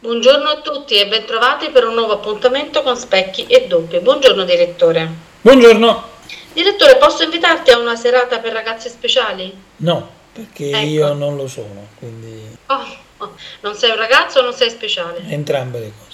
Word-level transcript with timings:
Buongiorno 0.00 0.48
a 0.48 0.60
tutti 0.60 0.94
e 0.94 1.08
bentrovati 1.08 1.70
per 1.70 1.84
un 1.84 1.94
nuovo 1.94 2.12
appuntamento 2.12 2.84
con 2.84 2.96
Specchi 2.96 3.46
e 3.46 3.66
Doppie. 3.66 3.98
Buongiorno 3.98 4.44
direttore. 4.44 5.10
Buongiorno. 5.40 6.10
Direttore, 6.52 6.98
posso 6.98 7.24
invitarti 7.24 7.72
a 7.72 7.78
una 7.78 7.96
serata 7.96 8.38
per 8.38 8.52
ragazze 8.52 8.90
speciali? 8.90 9.52
No, 9.78 10.08
perché 10.32 10.70
ecco. 10.70 10.86
io 10.86 11.12
non 11.14 11.34
lo 11.34 11.48
sono, 11.48 11.88
quindi... 11.98 12.56
Oh, 12.66 12.84
oh, 13.16 13.34
non 13.62 13.74
sei 13.74 13.90
un 13.90 13.96
ragazzo 13.96 14.38
o 14.38 14.42
non 14.42 14.52
sei 14.52 14.70
speciale? 14.70 15.20
Entrambe 15.26 15.80
le 15.80 15.92
cose. 15.98 16.07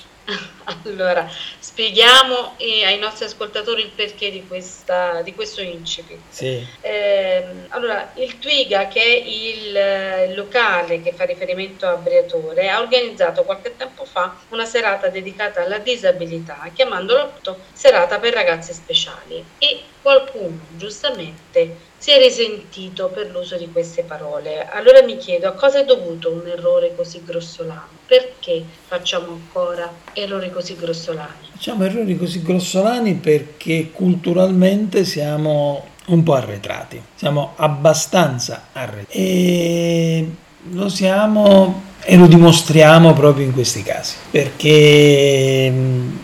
Allora, 0.84 1.28
spieghiamo 1.58 2.54
eh, 2.56 2.84
ai 2.84 2.98
nostri 2.98 3.26
ascoltatori 3.26 3.82
il 3.82 3.90
perché 3.94 4.30
di, 4.30 4.46
questa, 4.46 5.20
di 5.22 5.34
questo 5.34 5.60
incipit. 5.60 6.18
Sì. 6.28 6.66
Eh, 6.80 7.44
allora, 7.68 8.12
il 8.14 8.38
Twiga, 8.38 8.88
che 8.88 9.00
è 9.00 9.16
il, 9.26 10.28
il, 10.30 10.34
locale 10.34 11.02
che 11.02 11.12
fa 11.12 11.24
riferimento 11.24 11.86
a 11.86 11.96
Briatore, 11.96 12.70
ha 12.70 12.80
organizzato 12.80 13.44
qualche 13.44 13.76
tempo 13.76 14.04
fa 14.04 14.36
una 14.48 14.64
serata 14.64 15.08
dedicata 15.08 15.62
alla 15.62 15.78
disabilità, 15.78 16.70
chiamandolo 16.72 17.20
appunto 17.20 17.58
serata 17.72 18.18
per 18.18 18.32
ragazze 18.32 18.72
speciali. 18.72 19.44
E 19.58 19.80
qualcuno, 20.00 20.60
giustamente, 20.76 21.92
si 22.04 22.10
è 22.10 22.18
risentito 22.18 23.08
per 23.08 23.30
l'uso 23.30 23.56
di 23.56 23.72
queste 23.72 24.02
parole. 24.02 24.68
Allora 24.68 25.00
mi 25.00 25.16
chiedo 25.16 25.48
a 25.48 25.52
cosa 25.52 25.78
è 25.78 25.86
dovuto 25.86 26.30
un 26.30 26.46
errore 26.46 26.94
così 26.94 27.24
grossolano? 27.24 27.88
Perché 28.04 28.62
facciamo 28.86 29.28
ancora 29.28 29.90
errori 30.14 30.50
così 30.50 30.76
grossolani? 30.76 31.48
Facciamo 31.52 31.84
errori 31.84 32.16
così 32.16 32.42
grossolani 32.42 33.14
perché 33.14 33.90
culturalmente 33.92 35.04
siamo 35.04 35.86
un 36.06 36.22
po' 36.22 36.34
arretrati, 36.34 37.00
siamo 37.14 37.52
abbastanza 37.56 38.68
arretrati 38.72 39.18
e 39.18 40.30
lo 40.70 40.88
siamo 40.88 41.82
e 42.00 42.16
lo 42.16 42.26
dimostriamo 42.26 43.14
proprio 43.14 43.46
in 43.46 43.52
questi 43.52 43.82
casi 43.82 44.16
perché 44.30 45.70
mm, 45.70 46.16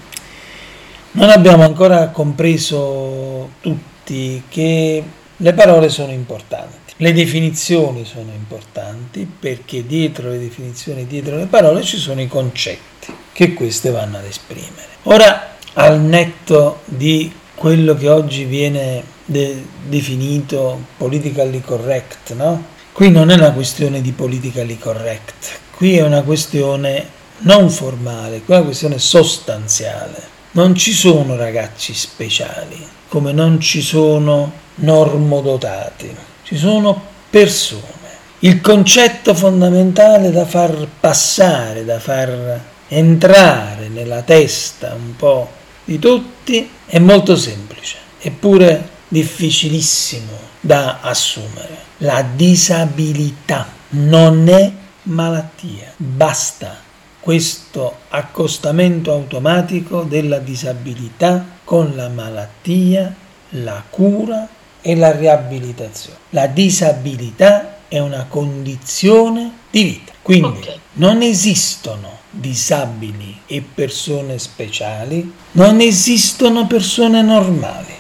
non 1.12 1.30
abbiamo 1.30 1.64
ancora 1.64 2.08
compreso 2.08 3.50
tutti 3.60 4.42
che 4.48 5.02
le 5.36 5.52
parole 5.54 5.88
sono 5.88 6.12
importanti, 6.12 6.76
le 7.00 7.14
definizioni 7.14 8.04
sono 8.04 8.30
importanti 8.30 9.26
perché 9.26 9.86
dietro 9.86 10.28
le 10.28 10.38
definizioni, 10.38 11.06
dietro 11.06 11.36
le 11.36 11.46
parole 11.46 11.82
ci 11.82 11.96
sono 11.96 12.20
i 12.20 12.28
concetti 12.28 13.10
che 13.32 13.54
queste 13.54 13.90
vanno 13.90 14.18
ad 14.18 14.26
esprimere. 14.26 14.88
Ora, 15.04 15.56
al 15.74 15.98
netto 15.98 16.80
di 16.84 17.32
quello 17.54 17.94
che 17.94 18.10
oggi 18.10 18.44
viene 18.44 19.02
de- 19.24 19.64
definito 19.86 20.78
politically 20.98 21.62
correct, 21.62 22.34
no? 22.34 22.64
Qui 22.92 23.10
non 23.10 23.30
è 23.30 23.34
una 23.34 23.52
questione 23.52 24.02
di 24.02 24.12
politically 24.12 24.76
correct, 24.76 25.58
qui 25.74 25.96
è 25.96 26.02
una 26.02 26.20
questione 26.20 27.18
non 27.38 27.70
formale, 27.70 28.42
qui 28.42 28.52
è 28.52 28.56
una 28.56 28.66
questione 28.66 28.98
sostanziale. 28.98 30.38
Non 30.50 30.74
ci 30.74 30.92
sono 30.92 31.34
ragazzi 31.36 31.94
speciali, 31.94 32.86
come 33.08 33.32
non 33.32 33.58
ci 33.58 33.80
sono 33.80 34.52
normodotati, 34.74 36.28
ci 36.50 36.56
sono 36.56 37.00
persone. 37.30 37.98
Il 38.40 38.60
concetto 38.60 39.34
fondamentale 39.34 40.32
da 40.32 40.44
far 40.44 40.88
passare, 40.98 41.84
da 41.84 42.00
far 42.00 42.60
entrare 42.88 43.86
nella 43.86 44.22
testa 44.22 44.94
un 44.94 45.14
po' 45.14 45.48
di 45.84 46.00
tutti 46.00 46.68
è 46.86 46.98
molto 46.98 47.36
semplice, 47.36 47.98
eppure 48.20 48.88
difficilissimo 49.06 50.32
da 50.58 50.98
assumere. 51.02 51.76
La 51.98 52.26
disabilità 52.34 53.68
non 53.90 54.48
è 54.48 54.72
malattia, 55.04 55.92
basta 55.96 56.78
questo 57.20 57.98
accostamento 58.08 59.12
automatico 59.12 60.02
della 60.02 60.38
disabilità 60.38 61.44
con 61.62 61.92
la 61.94 62.08
malattia, 62.08 63.14
la 63.50 63.84
cura 63.88 64.48
e 64.82 64.96
la 64.96 65.12
riabilitazione. 65.12 66.18
La 66.30 66.46
disabilità 66.46 67.78
è 67.88 67.98
una 67.98 68.26
condizione 68.28 69.52
di 69.70 69.82
vita. 69.82 70.12
Quindi 70.22 70.58
okay. 70.58 70.78
non 70.94 71.22
esistono 71.22 72.18
disabili 72.30 73.40
e 73.46 73.62
persone 73.62 74.38
speciali, 74.38 75.32
non 75.52 75.80
esistono 75.80 76.66
persone 76.66 77.22
normali. 77.22 77.94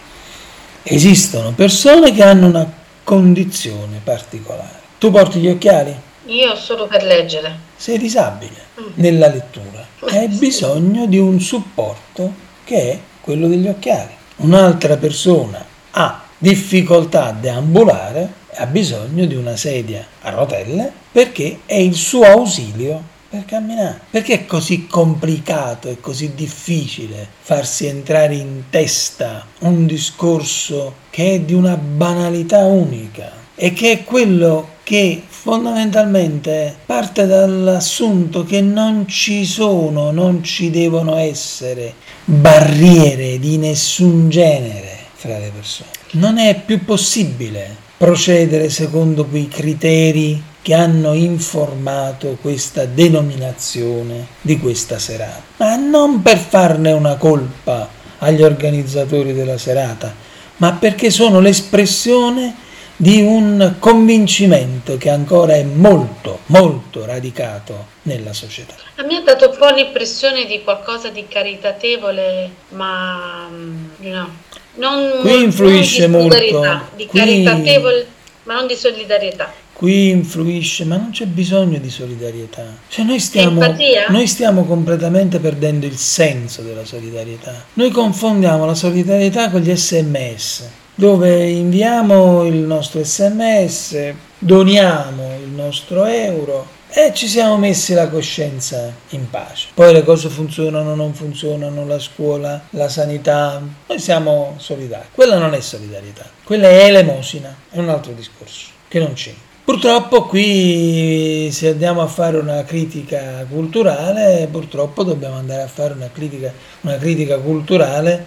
Esistono 0.82 1.52
persone 1.52 2.12
che 2.12 2.22
hanno 2.22 2.46
una 2.46 2.72
condizione 3.02 4.00
particolare. 4.02 4.78
Tu 4.98 5.10
porti 5.10 5.40
gli 5.40 5.48
occhiali? 5.48 5.94
Io 6.26 6.54
solo 6.54 6.86
per 6.86 7.02
leggere. 7.02 7.58
Sei 7.76 7.98
disabile 7.98 8.66
mm. 8.80 8.86
nella 8.94 9.28
lettura 9.28 9.86
e 10.08 10.16
hai 10.16 10.28
bisogno 10.28 11.06
di 11.06 11.18
un 11.18 11.40
supporto 11.40 12.32
che 12.64 12.92
è 12.92 12.98
quello 13.20 13.48
degli 13.48 13.66
occhiali. 13.66 14.12
Un'altra 14.36 14.96
persona 14.96 15.64
ha 15.90 16.22
difficoltà 16.40 17.26
a 17.26 17.32
deambulare 17.32 18.32
ha 18.54 18.66
bisogno 18.66 19.26
di 19.26 19.34
una 19.34 19.56
sedia 19.56 20.04
a 20.22 20.30
rotelle 20.30 20.90
perché 21.12 21.60
è 21.66 21.74
il 21.74 21.94
suo 21.94 22.24
ausilio 22.24 23.18
per 23.28 23.44
camminare. 23.44 24.00
Perché 24.10 24.34
è 24.34 24.46
così 24.46 24.86
complicato 24.86 25.88
e 25.88 26.00
così 26.00 26.34
difficile 26.34 27.28
farsi 27.40 27.86
entrare 27.86 28.34
in 28.34 28.64
testa 28.70 29.46
un 29.60 29.86
discorso 29.86 30.94
che 31.10 31.34
è 31.34 31.40
di 31.40 31.54
una 31.54 31.76
banalità 31.76 32.64
unica 32.64 33.30
e 33.54 33.72
che 33.72 33.92
è 33.92 34.04
quello 34.04 34.78
che 34.82 35.22
fondamentalmente 35.24 36.74
parte 36.86 37.26
dall'assunto 37.26 38.44
che 38.44 38.60
non 38.60 39.06
ci 39.06 39.44
sono, 39.44 40.10
non 40.10 40.42
ci 40.42 40.70
devono 40.70 41.16
essere 41.16 41.94
barriere 42.24 43.38
di 43.38 43.58
nessun 43.58 44.28
genere 44.28 44.99
fra 45.20 45.38
le 45.38 45.52
persone. 45.54 45.90
Non 46.12 46.38
è 46.38 46.62
più 46.64 46.82
possibile 46.82 47.76
procedere 47.98 48.70
secondo 48.70 49.26
quei 49.26 49.48
criteri 49.48 50.42
che 50.62 50.72
hanno 50.72 51.12
informato 51.12 52.38
questa 52.40 52.86
denominazione 52.86 54.28
di 54.40 54.58
questa 54.58 54.98
serata, 54.98 55.42
ma 55.58 55.76
non 55.76 56.22
per 56.22 56.38
farne 56.38 56.92
una 56.92 57.16
colpa 57.16 57.86
agli 58.20 58.42
organizzatori 58.42 59.34
della 59.34 59.58
serata, 59.58 60.14
ma 60.56 60.72
perché 60.72 61.10
sono 61.10 61.40
l'espressione 61.40 62.54
di 62.96 63.20
un 63.20 63.76
convincimento 63.78 64.96
che 64.96 65.10
ancora 65.10 65.54
è 65.54 65.64
molto, 65.64 66.40
molto 66.46 67.04
radicato 67.04 67.86
nella 68.02 68.32
società. 68.32 68.74
A 68.96 69.02
me 69.04 69.16
ha 69.16 69.20
dato 69.20 69.50
un 69.50 69.56
po' 69.58 69.68
l'impressione 69.68 70.46
di 70.46 70.62
qualcosa 70.62 71.08
di 71.08 71.26
caritatevole, 71.28 72.50
ma 72.70 73.48
mm, 73.50 73.84
no, 74.00 74.30
non, 74.74 75.20
qui 75.20 75.42
influisce 75.42 76.06
non 76.06 76.22
molto. 76.22 76.82
Di 76.96 77.06
qui, 77.06 77.18
caritatevole, 77.18 78.06
ma 78.44 78.54
non 78.54 78.66
di 78.66 78.76
solidarietà. 78.76 79.52
Qui 79.72 80.10
influisce, 80.10 80.84
ma 80.84 80.96
non 80.96 81.10
c'è 81.10 81.24
bisogno 81.24 81.78
di 81.78 81.90
solidarietà. 81.90 82.66
Cioè 82.88 83.04
noi 83.04 83.18
stiamo, 83.18 83.60
noi 84.08 84.26
stiamo 84.26 84.64
completamente 84.64 85.38
perdendo 85.38 85.86
il 85.86 85.96
senso 85.96 86.62
della 86.62 86.84
solidarietà. 86.84 87.64
Noi 87.74 87.90
confondiamo 87.90 88.66
la 88.66 88.74
solidarietà 88.74 89.50
con 89.50 89.60
gli 89.60 89.74
sms 89.74 90.68
dove 91.00 91.48
inviamo 91.48 92.44
il 92.44 92.56
nostro 92.56 93.02
sms, 93.02 94.12
doniamo 94.38 95.34
il 95.42 95.48
nostro 95.48 96.04
euro 96.04 96.66
e 96.92 97.12
ci 97.14 97.28
siamo 97.28 97.56
messi 97.56 97.94
la 97.94 98.08
coscienza 98.08 98.92
in 99.10 99.30
pace. 99.30 99.68
Poi 99.74 99.92
le 99.92 100.02
cose 100.02 100.28
funzionano 100.28 100.90
o 100.90 100.94
non 100.94 101.14
funzionano, 101.14 101.86
la 101.86 102.00
scuola, 102.00 102.62
la 102.70 102.88
sanità, 102.88 103.62
noi 103.86 103.98
siamo 104.00 104.54
solidari. 104.58 105.06
Quella 105.12 105.38
non 105.38 105.54
è 105.54 105.60
solidarietà, 105.60 106.28
quella 106.42 106.68
è 106.68 106.84
elemosina, 106.86 107.54
è 107.70 107.78
un 107.78 107.88
altro 107.88 108.12
discorso 108.12 108.70
che 108.88 108.98
non 108.98 109.12
c'è. 109.12 109.32
Purtroppo 109.62 110.24
qui 110.24 111.48
se 111.52 111.68
andiamo 111.68 112.02
a 112.02 112.08
fare 112.08 112.38
una 112.38 112.64
critica 112.64 113.46
culturale, 113.48 114.48
purtroppo 114.50 115.04
dobbiamo 115.04 115.36
andare 115.36 115.62
a 115.62 115.68
fare 115.68 115.92
una 115.92 116.10
critica, 116.12 116.52
una 116.80 116.96
critica 116.96 117.38
culturale 117.38 118.26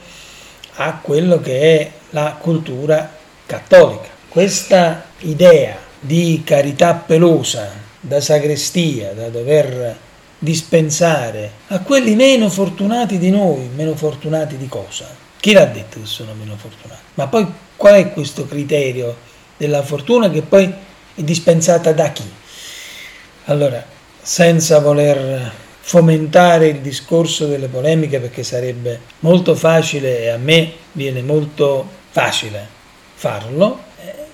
a 0.76 1.00
quello 1.02 1.42
che 1.42 1.80
è 1.80 1.92
la 2.12 2.38
cultura 2.40 3.12
cattolica. 3.46 4.08
Questa 4.30 5.04
idea 5.20 5.76
di 6.00 6.42
carità 6.46 6.94
pelosa 6.94 7.92
da 8.06 8.20
sagrestia, 8.20 9.14
da 9.14 9.30
dover 9.30 9.98
dispensare 10.38 11.52
a 11.68 11.80
quelli 11.80 12.16
meno 12.16 12.50
fortunati 12.50 13.18
di 13.18 13.30
noi, 13.30 13.70
meno 13.74 13.96
fortunati 13.96 14.58
di 14.58 14.68
cosa? 14.68 15.08
Chi 15.40 15.54
l'ha 15.54 15.66
detto 15.66 16.02
che 16.02 16.06
sono 16.06 16.34
meno 16.38 16.58
fortunati? 16.58 17.02
Ma 17.14 17.28
poi 17.28 17.48
qual 17.78 17.96
è 17.96 18.12
questo 18.12 18.46
criterio 18.46 19.16
della 19.56 19.84
fortuna 19.84 20.30
che 20.30 20.42
poi 20.42 20.66
è 20.66 21.22
dispensata 21.22 21.94
da 21.94 22.12
chi? 22.12 22.30
Allora, 23.46 23.86
senza 24.22 24.80
voler 24.80 25.52
fomentare 25.80 26.68
il 26.68 26.80
discorso 26.80 27.48
delle 27.48 27.68
polemiche 27.68 28.20
perché 28.20 28.44
sarebbe 28.44 29.00
molto 29.20 29.56
facile 29.56 30.24
e 30.24 30.30
a 30.30 30.38
me 30.38 30.74
viene 30.92 31.22
molto 31.22 31.88
facile 32.10 32.68
farlo, 33.16 33.92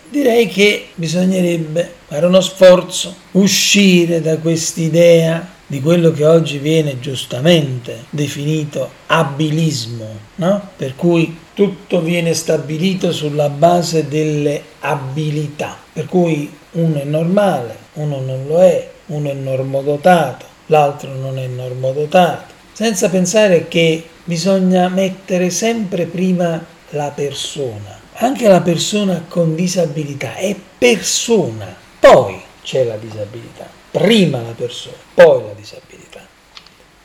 direi 0.10 0.48
che 0.48 0.88
bisognerebbe 0.96 1.94
fare 2.08 2.26
uno 2.26 2.42
sforzo, 2.42 3.16
uscire 3.32 4.22
da 4.22 4.38
quest'idea 4.38 5.58
di 5.68 5.82
quello 5.82 6.12
che 6.12 6.26
oggi 6.26 6.58
viene 6.58 7.00
giustamente 7.00 8.06
definito 8.10 8.90
abilismo, 9.06 10.08
no? 10.36 10.70
per 10.76 10.96
cui 10.96 11.38
tutto 11.54 12.02
viene 12.02 12.34
stabilito 12.34 13.12
sulla 13.12 13.50
base 13.50 14.08
delle 14.08 14.62
abilità, 14.80 15.78
per 15.94 16.06
cui 16.06 16.52
uno 16.72 17.00
è 17.00 17.04
normale, 17.04 17.76
uno 17.94 18.20
non 18.20 18.48
lo 18.48 18.60
è, 18.62 18.90
uno 19.08 19.30
è 19.30 19.34
normodotato, 19.34 20.46
l'altro 20.68 21.14
non 21.14 21.38
è 21.38 21.46
normodotato, 21.46 22.54
senza 22.74 23.10
pensare 23.10 23.68
che 23.68 24.04
bisogna 24.24 24.88
mettere 24.88 25.52
sempre 25.52 26.06
prima 26.06 26.64
la 26.92 27.12
persona. 27.14 28.00
Anche 28.22 28.50
la 28.50 28.60
persona 28.60 29.24
con 29.30 29.56
disabilità 29.56 30.36
è 30.36 30.54
persona, 30.78 31.74
poi 32.00 32.42
c'è 32.62 32.84
la 32.84 32.98
disabilità, 32.98 33.66
prima 33.92 34.42
la 34.42 34.52
persona, 34.52 34.98
poi 35.14 35.42
la 35.42 35.54
disabilità. 35.54 36.28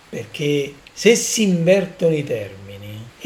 Perché 0.08 0.74
se 0.92 1.14
si 1.14 1.44
invertono 1.44 2.16
i 2.16 2.24
termini, 2.24 2.64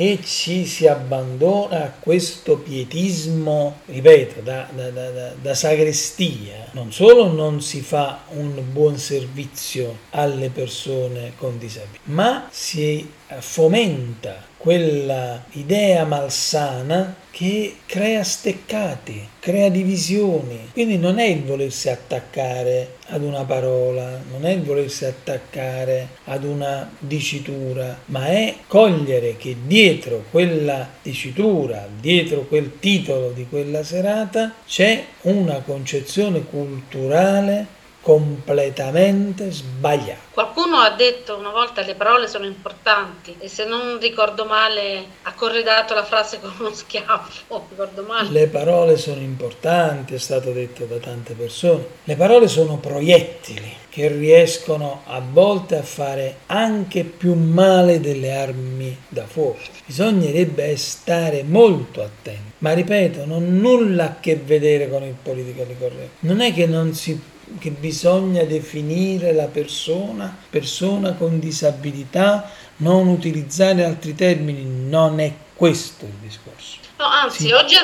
e 0.00 0.20
ci 0.22 0.64
si 0.64 0.86
abbandona 0.86 1.86
a 1.86 1.92
questo 1.98 2.58
pietismo, 2.58 3.80
ripeto, 3.86 4.42
da, 4.42 4.68
da, 4.72 4.90
da, 4.90 5.32
da, 5.32 5.54
sagrestia, 5.54 6.68
non 6.72 6.92
solo 6.92 7.32
non 7.32 7.60
si 7.60 7.80
fa 7.80 8.20
un 8.28 8.62
buon 8.70 8.96
servizio 8.96 9.96
alle 10.10 10.50
persone 10.50 11.32
con 11.36 11.58
disabilità, 11.58 12.00
ma 12.04 12.48
si 12.48 13.10
fomenta 13.40 14.47
quella 14.58 15.44
idea 15.52 16.04
malsana 16.04 17.14
che 17.30 17.76
crea 17.86 18.24
steccati, 18.24 19.28
crea 19.38 19.68
divisioni. 19.68 20.70
Quindi 20.72 20.98
non 20.98 21.20
è 21.20 21.24
il 21.24 21.44
volersi 21.44 21.88
attaccare 21.88 22.96
ad 23.10 23.22
una 23.22 23.44
parola, 23.44 24.20
non 24.30 24.44
è 24.44 24.50
il 24.50 24.62
volersi 24.62 25.04
attaccare 25.04 26.08
ad 26.24 26.42
una 26.42 26.90
dicitura, 26.98 27.96
ma 28.06 28.26
è 28.26 28.56
cogliere 28.66 29.36
che 29.36 29.56
dietro 29.64 30.24
quella 30.30 30.88
dicitura, 31.00 31.88
dietro 32.00 32.40
quel 32.42 32.78
titolo 32.80 33.30
di 33.30 33.46
quella 33.48 33.84
serata, 33.84 34.54
c'è 34.66 35.04
una 35.22 35.60
concezione 35.60 36.42
culturale 36.44 37.76
completamente 38.08 39.50
sbagliato. 39.50 40.28
Qualcuno 40.30 40.78
ha 40.78 40.88
detto 40.88 41.36
una 41.36 41.50
volta 41.50 41.82
le 41.82 41.94
parole 41.94 42.26
sono 42.26 42.46
importanti 42.46 43.36
e 43.38 43.48
se 43.48 43.66
non 43.66 43.98
ricordo 44.00 44.46
male 44.46 45.04
ha 45.24 45.34
corredato 45.34 45.92
la 45.92 46.04
frase 46.04 46.40
con 46.40 46.50
uno 46.58 46.72
schiaffo, 46.72 47.66
ricordo 47.68 48.04
male. 48.04 48.30
Le 48.30 48.46
parole 48.46 48.96
sono 48.96 49.20
importanti, 49.20 50.14
è 50.14 50.18
stato 50.18 50.52
detto 50.52 50.86
da 50.86 50.96
tante 50.96 51.34
persone. 51.34 51.84
Le 52.04 52.16
parole 52.16 52.48
sono 52.48 52.78
proiettili 52.78 53.76
che 53.90 54.08
riescono 54.08 55.02
a 55.04 55.20
volte 55.20 55.76
a 55.76 55.82
fare 55.82 56.36
anche 56.46 57.04
più 57.04 57.34
male 57.34 58.00
delle 58.00 58.34
armi 58.34 58.96
da 59.06 59.26
fuoco. 59.26 59.58
Bisognerebbe 59.84 60.74
stare 60.78 61.42
molto 61.42 62.02
attenti, 62.02 62.52
ma 62.58 62.72
ripeto, 62.72 63.26
non 63.26 63.58
nulla 63.58 64.04
a 64.04 64.16
che 64.18 64.36
vedere 64.36 64.88
con 64.88 65.02
il 65.02 65.14
politically 65.22 65.76
corretto. 65.78 66.10
Non 66.20 66.40
è 66.40 66.54
che 66.54 66.66
non 66.66 66.94
si 66.94 67.36
che 67.58 67.70
bisogna 67.70 68.44
definire 68.44 69.32
la 69.32 69.46
persona, 69.46 70.36
persona 70.50 71.14
con 71.14 71.38
disabilità, 71.38 72.50
non 72.76 73.08
utilizzare 73.08 73.84
altri 73.84 74.14
termini, 74.14 74.64
non 74.64 75.20
è 75.20 75.32
questo 75.54 76.04
il 76.04 76.14
discorso. 76.20 76.86
No, 76.98 77.06
anzi, 77.06 77.46
sì. 77.46 77.52
oggi 77.52 77.76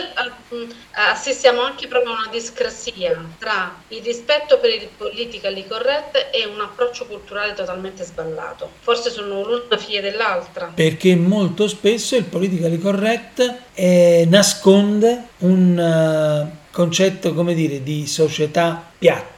assistiamo 0.90 1.60
anche 1.60 1.86
proprio 1.86 2.12
a 2.14 2.18
una 2.22 2.28
discrasia 2.32 3.24
tra 3.38 3.80
il 3.88 4.02
rispetto 4.02 4.58
per 4.58 4.70
il 4.70 4.88
politically 4.96 5.64
correct 5.68 6.30
e 6.32 6.46
un 6.46 6.60
approccio 6.60 7.06
culturale 7.06 7.52
totalmente 7.52 8.02
sballato. 8.02 8.70
Forse 8.80 9.10
sono 9.10 9.44
l'una 9.44 9.76
figlia 9.76 10.00
dell'altra. 10.00 10.72
Perché 10.74 11.14
molto 11.14 11.68
spesso 11.68 12.16
il 12.16 12.24
politically 12.24 12.78
correct 12.78 13.58
eh, 13.74 14.26
nasconde 14.28 15.28
un 15.38 16.48
uh, 16.50 16.72
concetto, 16.72 17.34
come 17.34 17.54
dire, 17.54 17.84
di 17.84 18.08
società 18.08 18.90
piatta 18.98 19.33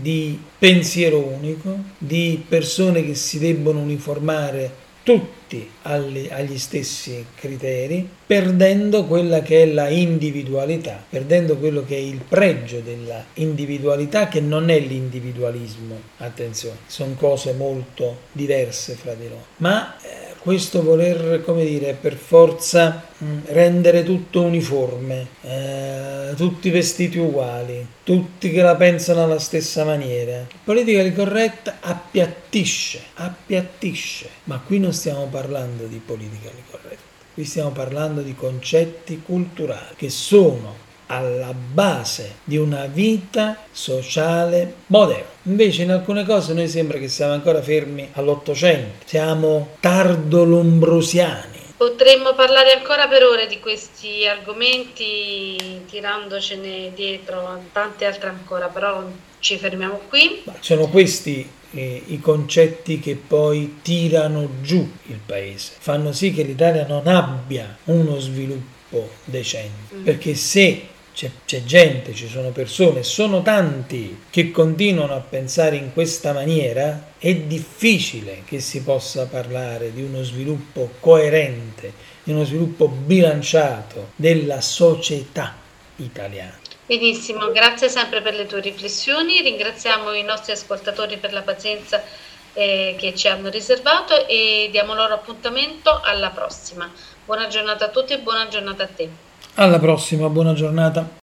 di 0.00 0.38
pensiero 0.58 1.18
unico, 1.18 1.76
di 1.98 2.44
persone 2.46 3.04
che 3.04 3.14
si 3.14 3.38
debbono 3.38 3.80
uniformare 3.80 4.84
tutti 5.06 5.70
alle, 5.82 6.32
agli 6.32 6.58
stessi 6.58 7.24
criteri, 7.36 8.08
perdendo 8.26 9.04
quella 9.04 9.40
che 9.40 9.62
è 9.62 9.66
la 9.66 9.88
individualità, 9.88 11.00
perdendo 11.08 11.56
quello 11.58 11.84
che 11.84 11.94
è 11.94 12.00
il 12.00 12.20
pregio 12.28 12.80
della 12.80 13.24
individualità 13.34 14.26
che 14.26 14.40
non 14.40 14.68
è 14.68 14.80
l'individualismo, 14.80 16.00
attenzione, 16.16 16.78
sono 16.88 17.14
cose 17.14 17.52
molto 17.52 18.22
diverse 18.32 18.94
fra 18.94 19.14
di 19.14 19.28
loro, 19.28 19.46
ma 19.58 19.96
eh, 20.00 20.25
questo 20.46 20.80
voler, 20.84 21.42
come 21.42 21.64
dire, 21.64 21.98
per 22.00 22.14
forza 22.14 23.04
mm, 23.20 23.38
rendere 23.46 24.04
tutto 24.04 24.42
uniforme, 24.42 25.26
eh, 25.42 26.34
tutti 26.36 26.70
vestiti 26.70 27.18
uguali, 27.18 27.84
tutti 28.04 28.52
che 28.52 28.62
la 28.62 28.76
pensano 28.76 29.24
alla 29.24 29.40
stessa 29.40 29.82
maniera. 29.84 30.46
Politically 30.62 31.12
correct 31.12 31.74
appiattisce, 31.80 33.00
appiattisce, 33.14 34.28
ma 34.44 34.60
qui 34.64 34.78
non 34.78 34.92
stiamo 34.92 35.26
parlando 35.26 35.86
di 35.86 36.00
politically 36.06 36.62
correct, 36.70 37.02
qui 37.34 37.44
stiamo 37.44 37.70
parlando 37.70 38.20
di 38.20 38.36
concetti 38.36 39.22
culturali 39.26 39.96
che 39.96 40.10
sono 40.10 40.85
alla 41.06 41.52
base 41.52 42.36
di 42.44 42.56
una 42.56 42.86
vita 42.86 43.56
sociale 43.70 44.74
moderna. 44.86 45.34
Invece 45.42 45.82
in 45.82 45.90
alcune 45.90 46.24
cose 46.24 46.52
noi 46.52 46.68
sembra 46.68 46.98
che 46.98 47.08
siamo 47.08 47.32
ancora 47.32 47.62
fermi 47.62 48.08
all'Ottocento, 48.14 49.06
siamo 49.06 49.76
tardo-lombrosiani. 49.80 51.54
Potremmo 51.76 52.34
parlare 52.34 52.72
ancora 52.72 53.06
per 53.06 53.22
ore 53.22 53.46
di 53.46 53.60
questi 53.60 54.26
argomenti 54.26 55.82
tirandocene 55.88 56.92
dietro 56.94 57.62
tante 57.70 58.06
altre 58.06 58.30
ancora, 58.30 58.68
però 58.68 59.04
ci 59.40 59.58
fermiamo 59.58 60.00
qui. 60.08 60.40
Ma 60.44 60.54
sono 60.60 60.88
questi 60.88 61.46
eh, 61.72 62.02
i 62.06 62.20
concetti 62.20 62.98
che 62.98 63.14
poi 63.14 63.80
tirano 63.82 64.48
giù 64.62 64.90
il 65.06 65.20
paese, 65.24 65.72
fanno 65.78 66.12
sì 66.12 66.32
che 66.32 66.42
l'Italia 66.42 66.86
non 66.86 67.06
abbia 67.06 67.76
uno 67.84 68.18
sviluppo 68.18 69.10
decente, 69.24 69.96
mm. 69.96 70.04
perché 70.04 70.34
se 70.34 70.88
c'è, 71.16 71.30
c'è, 71.46 71.64
gente, 71.64 72.12
ci 72.12 72.28
sono 72.28 72.50
persone, 72.50 73.02
sono 73.02 73.40
tanti 73.40 74.24
che 74.28 74.50
continuano 74.50 75.14
a 75.14 75.20
pensare 75.20 75.76
in 75.76 75.94
questa 75.94 76.34
maniera, 76.34 77.14
è 77.16 77.34
difficile 77.34 78.42
che 78.44 78.60
si 78.60 78.82
possa 78.82 79.26
parlare 79.26 79.94
di 79.94 80.02
uno 80.02 80.22
sviluppo 80.22 80.90
coerente, 81.00 81.90
di 82.22 82.32
uno 82.32 82.44
sviluppo 82.44 82.88
bilanciato 82.88 84.10
della 84.14 84.60
società 84.60 85.56
italiana. 85.96 86.58
Benissimo, 86.84 87.50
grazie 87.50 87.88
sempre 87.88 88.20
per 88.20 88.34
le 88.34 88.44
tue 88.44 88.60
riflessioni, 88.60 89.40
ringraziamo 89.40 90.12
i 90.12 90.22
nostri 90.22 90.52
ascoltatori 90.52 91.16
per 91.16 91.32
la 91.32 91.40
pazienza 91.40 92.04
eh, 92.52 92.94
che 92.98 93.14
ci 93.14 93.26
hanno 93.26 93.48
riservato 93.48 94.26
e 94.26 94.68
diamo 94.70 94.92
loro 94.92 95.14
appuntamento 95.14 95.98
alla 95.98 96.28
prossima. 96.28 96.92
Buona 97.24 97.48
giornata 97.48 97.86
a 97.86 97.88
tutti 97.88 98.12
e 98.12 98.18
buona 98.18 98.48
giornata 98.48 98.82
a 98.82 98.88
te. 98.88 99.25
Alla 99.58 99.78
prossima, 99.78 100.28
buona 100.28 100.52
giornata. 100.52 101.25